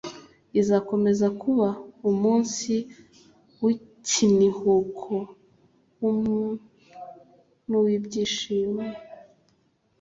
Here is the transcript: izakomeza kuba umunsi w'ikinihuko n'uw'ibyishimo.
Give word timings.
izakomeza 0.61 1.27
kuba 1.41 1.67
umunsi 2.09 2.73
w'ikinihuko 3.61 5.13
n'uw'ibyishimo. 7.69 8.85